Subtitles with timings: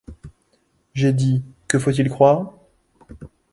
[0.95, 2.53] J’ai dit: Que faut-il croire?